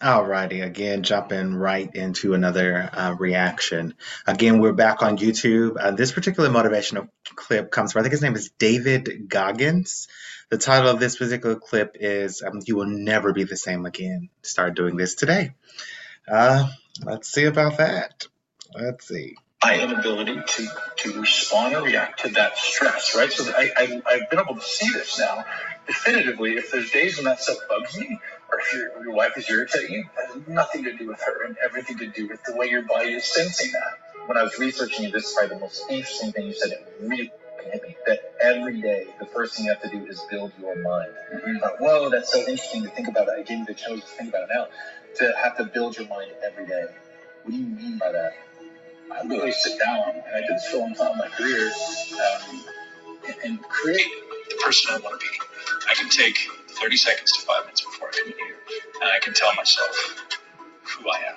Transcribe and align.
Alrighty, 0.00 0.62
again, 0.62 1.02
jumping 1.02 1.54
right 1.54 1.94
into 1.94 2.34
another 2.34 2.90
uh, 2.92 3.14
reaction. 3.18 3.94
Again, 4.26 4.60
we're 4.60 4.74
back 4.74 5.02
on 5.02 5.16
YouTube. 5.16 5.76
Uh, 5.80 5.92
this 5.92 6.12
particular 6.12 6.50
motivational 6.50 7.08
clip 7.34 7.70
comes 7.70 7.92
from, 7.92 8.00
I 8.00 8.02
think 8.02 8.12
his 8.12 8.20
name 8.20 8.34
is 8.34 8.50
David 8.58 9.28
Goggins. 9.28 10.08
The 10.50 10.58
title 10.58 10.90
of 10.90 11.00
this 11.00 11.16
particular 11.16 11.56
clip 11.56 11.96
is 11.98 12.42
um, 12.42 12.60
You 12.66 12.76
Will 12.76 12.86
Never 12.86 13.32
Be 13.32 13.44
the 13.44 13.56
Same 13.56 13.86
Again. 13.86 14.28
Start 14.42 14.76
doing 14.76 14.96
this 14.96 15.14
today. 15.14 15.54
Uh, 16.28 16.68
let's 17.02 17.32
see 17.32 17.44
about 17.44 17.78
that. 17.78 18.26
Let's 18.74 19.08
see. 19.08 19.36
My 19.64 19.80
inability 19.80 20.36
to, 20.46 20.68
to 20.96 21.20
respond 21.20 21.74
or 21.74 21.82
react 21.82 22.20
to 22.20 22.28
that 22.32 22.58
stress, 22.58 23.16
right? 23.16 23.32
So 23.32 23.50
I, 23.50 23.70
I, 23.74 24.02
I've 24.06 24.30
been 24.30 24.38
able 24.38 24.56
to 24.56 24.60
see 24.60 24.92
this 24.92 25.18
now 25.18 25.46
definitively. 25.86 26.56
If 26.56 26.70
there's 26.70 26.90
days 26.90 27.16
when 27.16 27.24
that 27.24 27.40
stuff 27.40 27.56
bugs 27.68 27.98
me, 27.98 28.20
your, 28.72 29.04
your 29.04 29.14
wife 29.14 29.36
is 29.36 29.48
irritating 29.50 29.92
you, 29.94 30.04
has 30.16 30.48
nothing 30.48 30.84
to 30.84 30.96
do 30.96 31.08
with 31.08 31.20
her 31.20 31.44
and 31.44 31.56
everything 31.64 31.98
to 31.98 32.06
do 32.08 32.28
with 32.28 32.42
the 32.44 32.56
way 32.56 32.68
your 32.68 32.82
body 32.82 33.10
is 33.14 33.24
sensing 33.24 33.72
that. 33.72 34.26
When 34.26 34.36
I 34.36 34.42
was 34.42 34.58
researching 34.58 35.06
you, 35.06 35.12
this 35.12 35.26
is 35.28 35.34
probably 35.34 35.56
the 35.56 35.60
most 35.60 35.84
interesting 35.90 36.32
thing 36.32 36.46
you 36.46 36.54
said. 36.54 36.72
It 36.72 36.86
really 37.00 37.32
hit 37.72 37.82
me 37.82 37.96
that 38.06 38.34
every 38.40 38.80
day 38.80 39.06
the 39.18 39.26
first 39.26 39.56
thing 39.56 39.66
you 39.66 39.72
have 39.72 39.82
to 39.82 39.90
do 39.90 40.04
is 40.06 40.20
build 40.30 40.52
your 40.60 40.76
mind. 40.82 41.12
Mm-hmm. 41.34 41.58
Thought, 41.58 41.80
Whoa, 41.80 42.10
that's 42.10 42.32
so 42.32 42.40
interesting 42.40 42.82
to 42.84 42.90
think 42.90 43.08
about. 43.08 43.28
It. 43.28 43.34
I 43.38 43.42
gave 43.42 43.58
you 43.58 43.64
the 43.66 43.74
chance 43.74 44.00
to 44.00 44.06
think 44.06 44.30
about 44.30 44.44
it 44.44 44.50
now. 44.54 44.66
To 45.16 45.34
have 45.42 45.56
to 45.58 45.64
build 45.64 45.96
your 45.96 46.08
mind 46.08 46.32
every 46.44 46.66
day. 46.66 46.86
What 47.42 47.52
do 47.52 47.56
you 47.56 47.66
mean 47.66 47.98
by 47.98 48.12
that? 48.12 48.32
I 49.12 49.22
really 49.26 49.52
sit 49.52 49.78
down, 49.78 50.10
and 50.10 50.22
I 50.34 50.40
did 50.40 50.50
this 50.50 50.66
for 50.68 50.78
a 50.78 50.80
long 50.80 50.94
time 50.94 51.12
in 51.12 51.18
my 51.18 51.28
career, 51.28 51.70
um, 51.70 52.64
and, 53.26 53.36
and 53.44 53.62
create 53.62 54.06
the 54.50 54.56
person 54.64 54.94
I 54.94 54.98
want 54.98 55.20
to 55.20 55.26
be. 55.26 55.38
I 55.88 55.94
can 55.94 56.10
take 56.10 56.38
30 56.68 56.96
seconds 56.96 57.32
to 57.32 57.42
five 57.46 57.64
minutes 57.64 57.82
before 57.82 58.08
I 58.08 58.12
come 58.18 58.32
in 58.32 58.38
here, 58.38 58.55
and 59.00 59.10
I 59.10 59.18
can 59.20 59.34
tell 59.34 59.54
myself 59.54 60.26
who 60.82 61.08
I 61.08 61.18
am, 61.28 61.36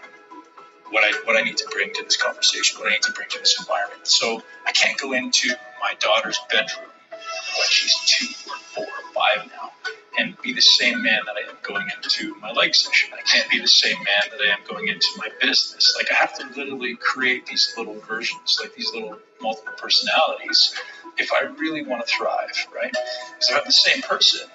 what 0.92 1.04
I 1.04 1.18
what 1.26 1.36
I 1.38 1.42
need 1.42 1.58
to 1.58 1.68
bring 1.72 1.94
to 1.94 2.04
this 2.04 2.18
conversation, 2.18 2.80
what 2.80 2.90
I 2.90 2.94
need 2.94 3.04
to 3.04 3.12
bring 3.12 3.30
to 3.30 3.40
this 3.40 3.60
environment. 3.60 4.08
So 4.08 4.44
I 4.66 4.72
can't 4.72 4.98
go 4.98 5.14
into 5.14 5.50
my 5.82 5.94
daughter's 6.00 6.40
bedroom 6.50 6.90
when 7.12 7.68
she's 7.70 7.94
two 8.06 8.28
or 8.50 8.58
four 8.58 8.86
or 8.86 9.14
five 9.14 9.48
now 9.48 9.72
and 10.18 10.36
be 10.42 10.54
the 10.54 10.62
same 10.62 11.02
man 11.02 11.22
that 11.26 11.36
I 11.36 11.50
am 11.50 11.58
going 11.64 11.88
into 11.96 12.36
my 12.36 12.52
leg 12.52 12.76
session. 12.76 13.12
I 13.18 13.22
can't 13.22 13.50
be 13.50 13.60
the 13.60 13.68
same 13.68 13.98
man 13.98 14.24
that 14.32 14.42
I 14.42 14.52
am 14.52 14.60
going 14.68 14.88
into 14.88 15.08
my 15.18 15.30
business. 15.40 15.94
Like 15.98 16.12
I 16.12 16.16
have 16.16 16.34
to 16.40 16.48
literally 16.60 16.96
create 16.96 17.46
these 17.46 17.74
little 17.78 18.00
versions, 18.02 18.60
like 18.62 18.76
these 18.76 18.92
little 18.94 19.18
multiple 19.42 19.74
personalities, 19.78 20.76
if 21.18 21.32
I 21.32 21.46
really 21.58 21.86
want 21.86 22.06
to 22.06 22.14
thrive, 22.14 22.68
right? 22.76 22.92
Because 22.92 23.50
if 23.50 23.58
I'm 23.58 23.64
the 23.66 23.72
same 23.72 24.02
person, 24.02 24.48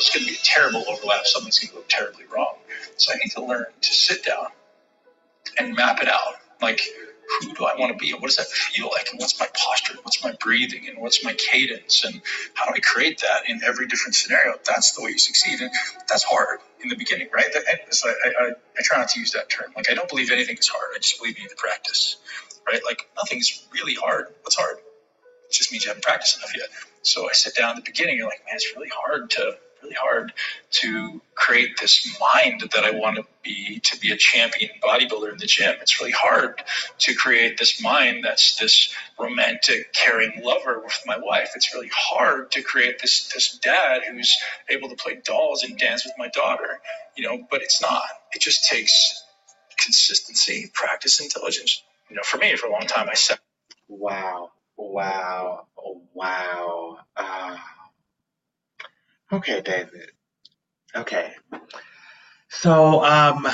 it's 0.00 0.10
going 0.14 0.24
to 0.24 0.32
be 0.32 0.36
a 0.36 0.42
terrible 0.42 0.84
overlap. 0.88 1.26
Something's 1.26 1.58
going 1.58 1.70
to 1.70 1.76
go 1.76 1.84
terribly 1.88 2.24
wrong. 2.34 2.54
So 2.96 3.12
I 3.12 3.16
need 3.16 3.30
to 3.32 3.44
learn 3.44 3.66
to 3.80 3.92
sit 3.92 4.24
down 4.24 4.46
and 5.58 5.76
map 5.76 6.00
it 6.02 6.08
out. 6.08 6.34
Like, 6.60 6.80
who 7.40 7.54
do 7.54 7.64
I 7.64 7.76
want 7.78 7.92
to 7.92 7.98
be? 7.98 8.10
And 8.10 8.20
what 8.20 8.28
does 8.28 8.36
that 8.36 8.48
feel 8.48 8.88
like? 8.90 9.08
And 9.10 9.20
what's 9.20 9.38
my 9.38 9.46
posture? 9.54 9.92
And 9.92 10.02
what's 10.02 10.24
my 10.24 10.34
breathing? 10.40 10.88
And 10.88 10.98
what's 10.98 11.22
my 11.24 11.34
cadence? 11.34 12.04
And 12.04 12.20
how 12.54 12.66
do 12.66 12.72
I 12.74 12.80
create 12.80 13.20
that 13.20 13.48
in 13.48 13.62
every 13.62 13.86
different 13.86 14.14
scenario? 14.14 14.54
That's 14.66 14.92
the 14.92 15.02
way 15.02 15.10
you 15.10 15.18
succeed. 15.18 15.60
And 15.60 15.70
that's 16.08 16.24
hard 16.24 16.60
in 16.82 16.88
the 16.88 16.96
beginning, 16.96 17.28
right? 17.32 17.46
So 17.90 18.08
I, 18.08 18.28
I, 18.28 18.50
I 18.50 18.82
try 18.82 18.98
not 18.98 19.10
to 19.10 19.20
use 19.20 19.32
that 19.32 19.48
term. 19.48 19.72
Like, 19.76 19.90
I 19.90 19.94
don't 19.94 20.08
believe 20.08 20.30
anything 20.30 20.56
is 20.56 20.68
hard. 20.68 20.90
I 20.94 20.98
just 20.98 21.18
believe 21.18 21.36
you 21.36 21.44
need 21.44 21.50
to 21.50 21.56
practice, 21.56 22.16
right? 22.66 22.80
Like, 22.84 23.08
nothing's 23.16 23.66
really 23.72 23.94
hard. 23.94 24.26
What's 24.42 24.56
hard? 24.56 24.78
It 24.78 25.52
just 25.52 25.70
means 25.70 25.84
you 25.84 25.90
haven't 25.90 26.04
practiced 26.04 26.38
enough 26.38 26.56
yet. 26.56 26.68
So 27.02 27.28
I 27.28 27.32
sit 27.32 27.54
down 27.54 27.70
at 27.70 27.76
the 27.76 27.82
beginning, 27.82 28.16
you're 28.16 28.28
like, 28.28 28.44
man, 28.46 28.56
it's 28.56 28.74
really 28.74 28.90
hard 28.94 29.30
to 29.30 29.56
really 29.82 29.96
hard 30.00 30.32
to 30.70 31.22
create 31.34 31.78
this 31.80 32.16
mind 32.20 32.62
that 32.74 32.84
I 32.84 32.92
want 32.92 33.16
to 33.16 33.24
be 33.44 33.80
to 33.84 33.98
be 34.00 34.12
a 34.12 34.16
champion 34.16 34.70
bodybuilder 34.82 35.32
in 35.32 35.38
the 35.38 35.46
gym. 35.46 35.74
It's 35.80 36.00
really 36.00 36.12
hard 36.12 36.62
to 37.00 37.14
create 37.14 37.58
this 37.58 37.82
mind 37.82 38.24
that's 38.24 38.56
this 38.58 38.94
romantic, 39.18 39.92
caring 39.92 40.42
lover 40.44 40.80
with 40.84 40.98
my 41.06 41.18
wife. 41.18 41.50
It's 41.56 41.74
really 41.74 41.90
hard 41.94 42.52
to 42.52 42.62
create 42.62 43.00
this 43.00 43.28
this 43.34 43.58
dad 43.58 44.02
who's 44.10 44.36
able 44.70 44.88
to 44.90 44.96
play 44.96 45.20
dolls 45.24 45.64
and 45.64 45.78
dance 45.78 46.04
with 46.04 46.14
my 46.18 46.28
daughter. 46.28 46.80
You 47.16 47.28
know, 47.28 47.46
but 47.50 47.62
it's 47.62 47.82
not. 47.82 48.04
It 48.34 48.42
just 48.42 48.68
takes 48.70 49.24
consistency, 49.78 50.70
practice, 50.74 51.20
intelligence. 51.20 51.82
You 52.10 52.16
know, 52.16 52.22
for 52.24 52.38
me, 52.38 52.56
for 52.56 52.68
a 52.68 52.72
long 52.72 52.86
time, 52.86 53.08
I 53.10 53.14
said, 53.14 53.38
"Wow, 53.88 54.52
wow, 54.76 55.66
wow." 56.14 56.89
Okay, 59.32 59.60
David. 59.62 60.10
Okay. 60.94 61.32
So, 62.48 63.04
um, 63.04 63.46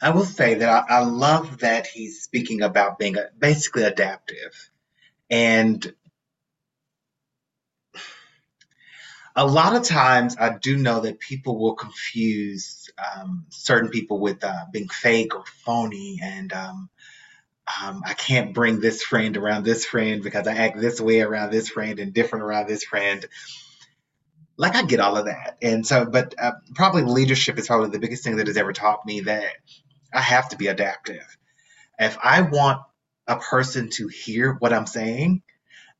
I 0.00 0.10
will 0.10 0.24
say 0.24 0.54
that 0.54 0.68
I, 0.68 0.96
I 0.96 1.04
love 1.04 1.58
that 1.60 1.86
he's 1.86 2.22
speaking 2.22 2.62
about 2.62 2.98
being 2.98 3.16
a, 3.16 3.28
basically 3.38 3.84
adaptive. 3.84 4.70
And 5.30 5.94
a 9.34 9.46
lot 9.46 9.76
of 9.76 9.84
times 9.84 10.36
I 10.38 10.58
do 10.58 10.76
know 10.76 11.00
that 11.00 11.20
people 11.20 11.58
will 11.58 11.74
confuse 11.74 12.90
um, 12.98 13.46
certain 13.50 13.90
people 13.90 14.20
with 14.20 14.44
uh, 14.44 14.66
being 14.72 14.88
fake 14.88 15.34
or 15.34 15.44
phony. 15.64 16.20
And 16.22 16.52
um, 16.52 16.90
um, 17.80 18.02
I 18.04 18.14
can't 18.14 18.54
bring 18.54 18.80
this 18.80 19.02
friend 19.02 19.36
around 19.36 19.64
this 19.64 19.84
friend 19.84 20.22
because 20.22 20.46
I 20.46 20.54
act 20.54 20.80
this 20.80 21.00
way 21.00 21.20
around 21.20 21.50
this 21.52 21.68
friend 21.68 21.98
and 21.98 22.12
different 22.12 22.44
around 22.44 22.68
this 22.68 22.84
friend. 22.84 23.24
Like 24.56 24.74
I 24.74 24.82
get 24.84 25.00
all 25.00 25.16
of 25.16 25.26
that, 25.26 25.56
and 25.62 25.86
so, 25.86 26.04
but 26.04 26.34
uh, 26.38 26.52
probably 26.74 27.02
leadership 27.02 27.58
is 27.58 27.66
probably 27.66 27.90
the 27.90 27.98
biggest 27.98 28.22
thing 28.22 28.36
that 28.36 28.46
has 28.46 28.56
ever 28.56 28.72
taught 28.72 29.06
me 29.06 29.20
that 29.22 29.54
I 30.12 30.20
have 30.20 30.50
to 30.50 30.56
be 30.56 30.66
adaptive. 30.66 31.24
If 31.98 32.18
I 32.22 32.42
want 32.42 32.82
a 33.26 33.36
person 33.36 33.88
to 33.94 34.08
hear 34.08 34.52
what 34.52 34.72
I'm 34.72 34.86
saying, 34.86 35.42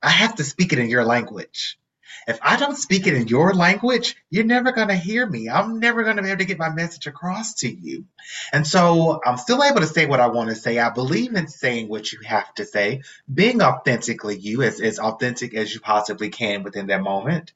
I 0.03 0.11
have 0.11 0.35
to 0.37 0.45
speak 0.45 0.73
it 0.73 0.79
in 0.79 0.91
your 0.91 1.05
language. 1.05 1.79
If 2.27 2.39
I 2.43 2.57
don't 2.57 2.77
speak 2.77 3.07
it 3.07 3.15
in 3.15 3.29
your 3.29 3.55
language, 3.55 4.17
you're 4.31 4.45
never 4.45 4.73
going 4.73 4.89
to 4.89 4.95
hear 4.95 5.27
me. 5.27 5.49
I'm 5.49 5.81
never 5.81 6.05
going 6.05 6.17
to 6.17 6.23
be 6.23 6.29
able 6.29 6.39
to 6.39 6.45
get 6.45 6.59
my 6.59 6.71
message 6.71 7.07
across 7.07 7.55
to 7.57 7.73
you. 7.73 8.05
And 8.53 8.67
so 8.67 9.21
I'm 9.25 9.39
still 9.39 9.63
able 9.63 9.81
to 9.81 9.87
say 9.87 10.07
what 10.07 10.21
I 10.21 10.29
want 10.29 10.51
to 10.51 10.57
say. 10.57 10.79
I 10.79 10.91
believe 10.91 11.35
in 11.35 11.49
saying 11.49 11.89
what 11.89 12.13
you 12.13 12.21
have 12.25 12.53
to 12.55 12.65
say, 12.65 13.03
being 13.33 13.63
authentically 13.63 14.39
you, 14.39 14.63
as, 14.63 14.81
as 14.81 14.99
authentic 14.99 15.55
as 15.55 15.73
you 15.75 15.81
possibly 15.81 16.31
can 16.31 16.63
within 16.63 16.87
that 16.89 17.03
moment, 17.03 17.53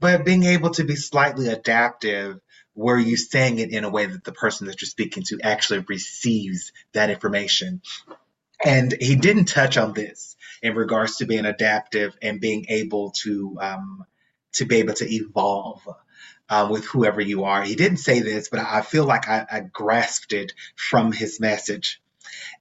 but 0.00 0.24
being 0.24 0.44
able 0.44 0.70
to 0.70 0.84
be 0.84 0.96
slightly 0.96 1.48
adaptive 1.48 2.40
where 2.74 2.98
you're 2.98 3.16
saying 3.16 3.58
it 3.58 3.70
in 3.70 3.84
a 3.84 3.90
way 3.90 4.06
that 4.06 4.24
the 4.24 4.32
person 4.32 4.66
that 4.66 4.82
you're 4.82 4.88
speaking 4.88 5.22
to 5.22 5.40
actually 5.42 5.84
receives 5.88 6.72
that 6.92 7.08
information. 7.08 7.80
And 8.64 8.94
he 8.98 9.16
didn't 9.16 9.46
touch 9.46 9.76
on 9.76 9.92
this 9.92 10.36
in 10.62 10.74
regards 10.74 11.16
to 11.16 11.26
being 11.26 11.44
adaptive 11.44 12.16
and 12.22 12.40
being 12.40 12.66
able 12.68 13.10
to 13.22 13.58
um, 13.60 14.04
to 14.54 14.64
be 14.64 14.76
able 14.76 14.94
to 14.94 15.12
evolve 15.12 15.86
uh, 16.48 16.68
with 16.70 16.84
whoever 16.86 17.20
you 17.20 17.44
are. 17.44 17.62
He 17.62 17.74
didn't 17.74 17.98
say 17.98 18.20
this, 18.20 18.48
but 18.48 18.60
I 18.60 18.82
feel 18.82 19.04
like 19.04 19.28
I, 19.28 19.46
I 19.50 19.60
grasped 19.60 20.32
it 20.32 20.52
from 20.76 21.12
his 21.12 21.40
message. 21.40 22.00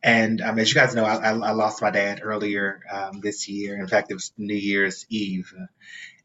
And 0.01 0.41
um, 0.41 0.59
as 0.59 0.69
you 0.69 0.75
guys 0.75 0.95
know, 0.95 1.05
I, 1.05 1.29
I 1.29 1.51
lost 1.51 1.81
my 1.81 1.91
dad 1.91 2.19
earlier 2.21 2.81
um, 2.91 3.21
this 3.21 3.47
year. 3.47 3.79
In 3.79 3.87
fact, 3.87 4.11
it 4.11 4.15
was 4.15 4.33
New 4.37 4.53
Year's 4.55 5.05
Eve, 5.09 5.53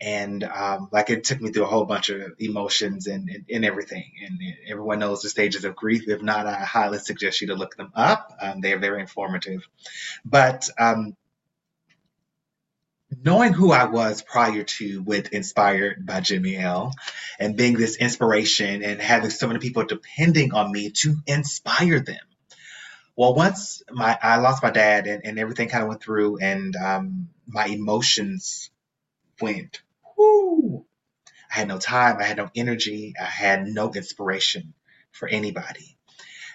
and 0.01 0.43
um, 0.45 0.89
like 0.91 1.11
it 1.11 1.25
took 1.25 1.41
me 1.41 1.51
through 1.51 1.65
a 1.65 1.69
whole 1.69 1.85
bunch 1.85 2.09
of 2.11 2.33
emotions 2.39 3.07
and, 3.07 3.29
and, 3.29 3.45
and, 3.51 3.65
everything. 3.65 4.11
And 4.27 4.41
everyone 4.69 4.99
knows 4.99 5.23
the 5.23 5.29
stages 5.29 5.65
of 5.65 5.77
grief. 5.77 6.09
If 6.09 6.23
not, 6.23 6.47
I 6.47 6.55
highly 6.65 6.99
suggest 6.99 7.41
you 7.41 7.49
to 7.49 7.55
look 7.55 7.77
them 7.77 7.93
up. 7.95 8.33
Um, 8.41 8.61
they 8.61 8.73
are 8.73 8.79
very 8.79 9.01
informative. 9.01 9.67
But 10.25 10.69
um, 10.79 11.17
knowing 13.25 13.53
who 13.53 13.73
I 13.73 13.85
was 13.85 14.23
prior 14.23 14.63
to 14.63 15.03
with 15.03 15.33
Inspired 15.33 16.07
by 16.07 16.21
Jimmy 16.21 16.57
L 16.57 16.93
and 17.39 17.57
being 17.57 17.77
this 17.77 17.97
inspiration 17.97 18.83
and 18.83 19.01
having 19.01 19.31
so 19.31 19.47
many 19.47 19.61
people 19.61 19.85
depending 19.85 20.53
on 20.53 20.71
me 20.71 20.91
to 20.91 21.17
inspire 21.27 22.01
them. 22.01 22.19
Well, 23.19 23.35
once 23.35 23.83
my 23.91 24.17
I 24.23 24.37
lost 24.37 24.63
my 24.63 24.71
dad 24.71 25.09
and, 25.09 25.23
and 25.25 25.41
everything 25.41 25.69
kind 25.69 25.83
of 25.83 25.89
went 25.89 26.01
through 26.01 26.39
and 26.39 26.77
um, 26.77 27.31
my 27.49 27.67
emotions 27.67 28.71
went, 29.41 29.83
whoo. 30.17 30.87
I 31.53 31.59
had 31.59 31.67
no 31.67 31.79
time, 31.79 32.19
I 32.21 32.23
had 32.23 32.37
no 32.37 32.49
energy, 32.55 33.15
I 33.21 33.25
had 33.25 33.67
no 33.67 33.93
inspiration 33.93 34.73
for 35.11 35.27
anybody. 35.27 35.97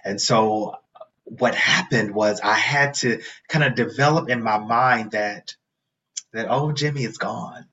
And 0.05 0.21
so 0.21 0.77
what 1.25 1.53
happened 1.53 2.15
was 2.15 2.39
I 2.39 2.53
had 2.53 2.93
to 2.95 3.19
kind 3.49 3.65
of 3.65 3.75
develop 3.75 4.29
in 4.29 4.41
my 4.41 4.57
mind 4.57 5.11
that 5.11 5.57
that, 6.31 6.47
oh, 6.49 6.71
Jimmy 6.71 7.03
is 7.03 7.17
gone. 7.17 7.65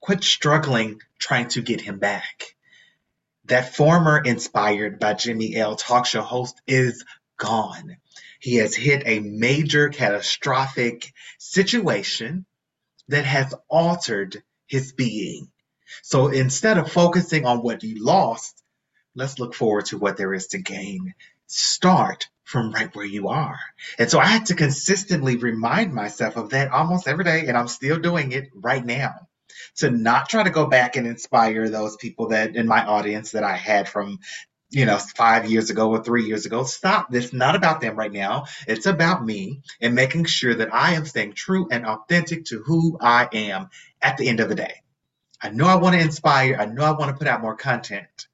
Quit 0.00 0.24
struggling 0.24 1.02
trying 1.18 1.48
to 1.48 1.60
get 1.60 1.82
him 1.82 1.98
back. 1.98 2.56
That 3.44 3.74
former 3.74 4.18
inspired 4.24 4.98
by 4.98 5.12
Jimmy 5.12 5.54
L 5.54 5.76
talk 5.76 6.06
show 6.06 6.22
host 6.22 6.62
is 6.66 7.04
gone. 7.42 7.96
He 8.38 8.56
has 8.56 8.76
hit 8.76 9.02
a 9.04 9.18
major 9.18 9.88
catastrophic 9.88 11.12
situation 11.38 12.46
that 13.08 13.24
has 13.24 13.52
altered 13.68 14.42
his 14.66 14.92
being. 14.92 15.50
So 16.02 16.28
instead 16.28 16.78
of 16.78 16.90
focusing 16.90 17.44
on 17.44 17.58
what 17.58 17.82
you 17.82 18.02
lost, 18.02 18.62
let's 19.16 19.40
look 19.40 19.54
forward 19.54 19.86
to 19.86 19.98
what 19.98 20.16
there 20.16 20.32
is 20.32 20.46
to 20.48 20.58
gain. 20.58 21.14
Start 21.48 22.28
from 22.44 22.72
right 22.72 22.94
where 22.94 23.04
you 23.04 23.28
are. 23.28 23.58
And 23.98 24.08
so 24.08 24.20
I 24.20 24.26
had 24.26 24.46
to 24.46 24.54
consistently 24.54 25.36
remind 25.36 25.92
myself 25.92 26.36
of 26.36 26.50
that 26.50 26.70
almost 26.70 27.08
every 27.08 27.24
day, 27.24 27.46
and 27.48 27.56
I'm 27.56 27.68
still 27.68 27.98
doing 27.98 28.32
it 28.32 28.48
right 28.54 28.84
now. 28.84 29.14
To 29.78 29.90
not 29.90 30.28
try 30.28 30.44
to 30.44 30.50
go 30.50 30.66
back 30.66 30.96
and 30.96 31.06
inspire 31.06 31.68
those 31.68 31.96
people 31.96 32.28
that 32.28 32.56
in 32.56 32.66
my 32.66 32.84
audience 32.84 33.32
that 33.32 33.44
I 33.44 33.56
had 33.56 33.88
from 33.88 34.18
you 34.72 34.86
know, 34.86 34.96
five 34.96 35.50
years 35.50 35.68
ago 35.68 35.90
or 35.90 36.02
three 36.02 36.24
years 36.24 36.46
ago. 36.46 36.64
Stop. 36.64 37.14
It's 37.14 37.32
not 37.32 37.54
about 37.54 37.82
them 37.82 37.94
right 37.94 38.10
now. 38.10 38.46
It's 38.66 38.86
about 38.86 39.24
me 39.24 39.60
and 39.80 39.94
making 39.94 40.24
sure 40.24 40.54
that 40.54 40.74
I 40.74 40.94
am 40.94 41.04
staying 41.04 41.34
true 41.34 41.68
and 41.70 41.86
authentic 41.86 42.46
to 42.46 42.62
who 42.62 42.96
I 43.00 43.28
am 43.32 43.68
at 44.00 44.16
the 44.16 44.28
end 44.28 44.40
of 44.40 44.48
the 44.48 44.54
day. 44.54 44.82
I 45.40 45.50
know 45.50 45.66
I 45.66 45.76
want 45.76 45.94
to 45.94 46.00
inspire. 46.00 46.56
I 46.58 46.64
know 46.64 46.84
I 46.84 46.92
want 46.92 47.10
to 47.10 47.18
put 47.18 47.28
out 47.28 47.42
more 47.42 47.54
content, 47.54 48.28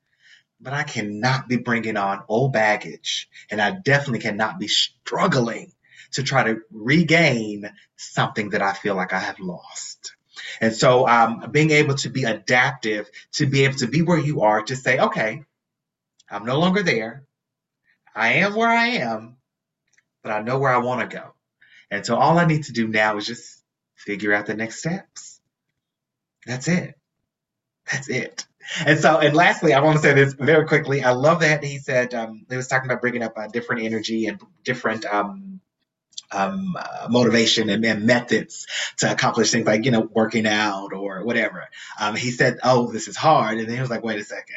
but 0.61 0.73
I 0.73 0.85
cannot 0.85 1.49
be 1.49 1.57
bringing 1.57 1.97
on 1.97 2.23
old 2.29 2.53
baggage. 2.53 3.29
And 3.51 3.61
I 3.61 3.73
definitely 3.73 4.21
cannot 4.21 4.61
be 4.61 4.69
struggling 4.69 5.73
to 6.13 6.23
try 6.23 6.45
to 6.45 6.61
regain 6.71 7.69
something 7.97 8.51
that 8.51 8.63
I 8.63 8.75
feel 8.75 8.95
like 8.95 9.13
I 9.13 9.19
have 9.19 9.41
lost. 9.41 10.15
And 10.61 10.73
so, 10.73 11.09
um, 11.09 11.49
being 11.51 11.73
able 11.73 11.97
to 11.97 12.11
be 12.11 12.23
adaptive, 12.25 13.11
to 13.33 13.47
be 13.47 13.65
able 13.65 13.79
to 13.79 13.89
be 13.89 14.03
where 14.03 14.19
you 14.19 14.43
are, 14.43 14.63
to 14.63 14.77
say, 14.77 14.99
okay, 14.99 15.43
I'm 16.31 16.45
no 16.45 16.59
longer 16.59 16.83
there. 16.83 17.25
I 18.15 18.35
am 18.35 18.55
where 18.55 18.69
I 18.69 18.89
am, 18.89 19.37
but 20.23 20.33
I 20.33 20.43
know 20.43 20.59
where 20.59 20.73
I 20.73 20.79
want 20.79 21.09
to 21.09 21.17
go. 21.17 21.35
And 21.91 22.05
so, 22.05 22.17
all 22.17 22.39
I 22.39 22.45
need 22.45 22.65
to 22.65 22.73
do 22.73 22.89
now 22.89 23.17
is 23.17 23.27
just 23.27 23.63
figure 23.97 24.33
out 24.33 24.47
the 24.47 24.55
next 24.55 24.81
steps. 24.81 25.41
That's 26.47 26.69
it. 26.69 26.95
That's 27.91 28.09
it. 28.09 28.47
And 28.85 28.99
so, 28.99 29.19
and 29.19 29.35
lastly, 29.35 29.73
I 29.73 29.81
want 29.81 29.97
to 29.97 30.03
say 30.03 30.13
this 30.13 30.35
very 30.35 30.67
quickly. 30.67 31.03
I 31.03 31.13
love 31.13 31.41
that 31.41 31.65
he 31.65 31.79
said 31.79 32.13
um, 32.13 32.45
he 32.51 32.57
was 32.57 32.69
talking 32.69 32.91
about 32.91 33.01
bringing 33.01 33.23
up 33.23 33.39
a 33.39 33.49
different 33.49 33.83
energy 33.83 34.27
and 34.27 34.41
different 34.63 35.07
um, 35.07 35.61
um, 36.31 36.77
uh, 36.79 37.09
motivation 37.09 37.71
and, 37.71 37.83
and, 37.87 38.05
methods 38.05 38.67
to 38.99 39.11
accomplish 39.11 39.51
things 39.51 39.67
like 39.67 39.87
you 39.87 39.91
know 39.91 40.07
working 40.13 40.47
out 40.47 40.93
or 40.93 41.25
whatever. 41.25 41.65
Um, 41.99 42.15
he 42.15 42.31
said, 42.31 42.59
"Oh, 42.63 42.93
this 42.93 43.09
is 43.09 43.17
hard," 43.17 43.57
and 43.57 43.67
then 43.67 43.77
he 43.77 43.81
was 43.81 43.89
like, 43.89 44.05
"Wait 44.05 44.21
a 44.21 44.25
second 44.25 44.57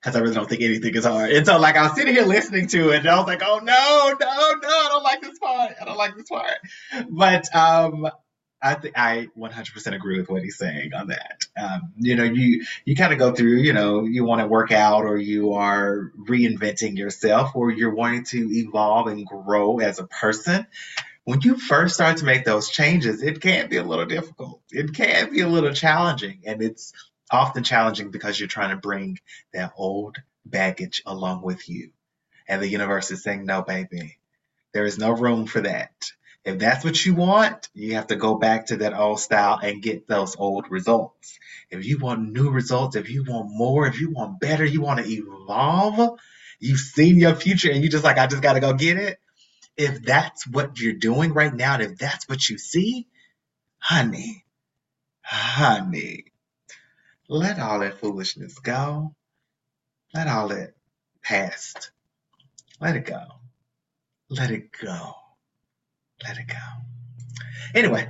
because 0.00 0.16
I 0.16 0.20
really 0.20 0.34
don't 0.34 0.48
think 0.48 0.62
anything 0.62 0.94
is 0.94 1.04
hard. 1.04 1.30
And 1.30 1.46
so, 1.46 1.58
like, 1.58 1.76
I 1.76 1.82
was 1.82 1.94
sitting 1.94 2.14
here 2.14 2.24
listening 2.24 2.66
to 2.68 2.90
it, 2.90 3.00
and 3.00 3.08
I 3.08 3.18
was 3.18 3.26
like, 3.26 3.42
"Oh 3.44 3.58
no, 3.58 4.14
no, 4.20 4.54
no! 4.62 4.68
I 4.68 4.88
don't 4.90 5.02
like 5.02 5.20
this 5.22 5.38
part. 5.38 5.72
I 5.80 5.84
don't 5.84 5.96
like 5.96 6.16
this 6.16 6.28
part." 6.28 6.58
But 7.10 7.54
um, 7.54 8.08
I 8.62 8.74
think 8.74 8.98
I 8.98 9.28
100% 9.38 9.94
agree 9.94 10.18
with 10.18 10.28
what 10.28 10.42
he's 10.42 10.58
saying 10.58 10.92
on 10.92 11.08
that. 11.08 11.46
Um, 11.60 11.92
you 11.98 12.14
know, 12.14 12.24
you 12.24 12.64
you 12.84 12.94
kind 12.94 13.12
of 13.12 13.18
go 13.18 13.32
through, 13.32 13.56
you 13.58 13.72
know, 13.72 14.04
you 14.04 14.24
want 14.24 14.42
to 14.42 14.46
work 14.46 14.70
out, 14.70 15.04
or 15.04 15.16
you 15.16 15.54
are 15.54 16.12
reinventing 16.18 16.96
yourself, 16.98 17.52
or 17.54 17.70
you're 17.70 17.94
wanting 17.94 18.24
to 18.24 18.50
evolve 18.52 19.06
and 19.06 19.26
grow 19.26 19.78
as 19.78 19.98
a 19.98 20.06
person. 20.06 20.66
When 21.24 21.40
you 21.42 21.56
first 21.56 21.94
start 21.94 22.18
to 22.18 22.24
make 22.24 22.44
those 22.44 22.70
changes, 22.70 23.22
it 23.22 23.40
can 23.40 23.68
be 23.68 23.76
a 23.76 23.84
little 23.84 24.06
difficult. 24.06 24.60
It 24.70 24.94
can 24.94 25.30
be 25.32 25.40
a 25.40 25.48
little 25.48 25.72
challenging, 25.72 26.42
and 26.44 26.62
it's 26.62 26.92
often 27.30 27.64
challenging 27.64 28.10
because 28.10 28.38
you're 28.38 28.48
trying 28.48 28.70
to 28.70 28.76
bring 28.76 29.18
that 29.52 29.72
old 29.76 30.16
baggage 30.44 31.02
along 31.06 31.42
with 31.42 31.68
you. 31.68 31.90
And 32.48 32.60
the 32.60 32.68
universe 32.68 33.10
is 33.10 33.22
saying, 33.22 33.44
no, 33.44 33.62
baby, 33.62 34.18
there 34.72 34.84
is 34.84 34.98
no 34.98 35.12
room 35.12 35.46
for 35.46 35.60
that. 35.60 35.92
If 36.44 36.58
that's 36.58 36.84
what 36.84 37.04
you 37.04 37.14
want, 37.14 37.68
you 37.74 37.94
have 37.94 38.06
to 38.08 38.16
go 38.16 38.36
back 38.36 38.66
to 38.66 38.78
that 38.78 38.94
old 38.94 39.20
style 39.20 39.58
and 39.62 39.82
get 39.82 40.08
those 40.08 40.36
old 40.36 40.70
results. 40.70 41.38
If 41.70 41.84
you 41.84 41.98
want 41.98 42.32
new 42.32 42.50
results, 42.50 42.96
if 42.96 43.10
you 43.10 43.24
want 43.24 43.50
more, 43.50 43.86
if 43.86 44.00
you 44.00 44.10
want 44.10 44.40
better, 44.40 44.64
you 44.64 44.80
want 44.80 45.04
to 45.04 45.10
evolve, 45.10 46.18
you've 46.58 46.80
seen 46.80 47.18
your 47.18 47.34
future 47.34 47.70
and 47.70 47.82
you 47.82 47.90
just 47.90 48.04
like, 48.04 48.18
I 48.18 48.26
just 48.26 48.42
got 48.42 48.54
to 48.54 48.60
go 48.60 48.72
get 48.72 48.96
it. 48.96 49.20
If 49.76 50.02
that's 50.02 50.46
what 50.46 50.80
you're 50.80 50.94
doing 50.94 51.32
right 51.32 51.54
now, 51.54 51.74
and 51.74 51.82
if 51.82 51.98
that's 51.98 52.28
what 52.28 52.48
you 52.48 52.58
see, 52.58 53.06
honey, 53.78 54.44
honey, 55.22 56.24
let 57.30 57.60
all 57.60 57.78
that 57.78 57.98
foolishness 57.98 58.58
go. 58.58 59.14
Let 60.12 60.26
all 60.26 60.48
that 60.48 60.72
past. 61.22 61.92
Let 62.80 62.96
it 62.96 63.06
go. 63.06 63.22
Let 64.28 64.50
it 64.50 64.70
go. 64.72 65.14
Let 66.24 66.38
it 66.38 66.48
go. 66.48 66.56
Anyway, 67.72 68.08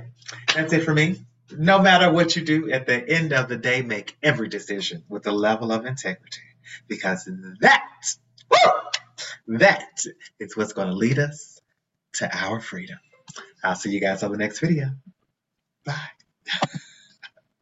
that's 0.55 0.73
it 0.73 0.83
for 0.83 0.93
me. 0.93 1.21
No 1.51 1.79
matter 1.79 2.11
what 2.11 2.35
you 2.35 2.43
do, 2.43 2.71
at 2.71 2.87
the 2.87 3.07
end 3.07 3.31
of 3.31 3.47
the 3.47 3.57
day, 3.57 3.83
make 3.83 4.17
every 4.23 4.47
decision 4.47 5.03
with 5.07 5.27
a 5.27 5.31
level 5.31 5.71
of 5.71 5.85
integrity 5.85 6.41
because 6.87 7.29
that, 7.59 7.83
woo, 8.49 9.57
that 9.59 10.03
is 10.39 10.57
what's 10.57 10.73
going 10.73 10.87
to 10.87 10.95
lead 10.95 11.19
us 11.19 11.61
to 12.13 12.35
our 12.35 12.59
freedom. 12.59 12.97
I'll 13.63 13.75
see 13.75 13.91
you 13.91 14.01
guys 14.01 14.23
on 14.23 14.31
the 14.31 14.37
next 14.39 14.59
video. 14.59 14.91
Bye. 15.85 16.09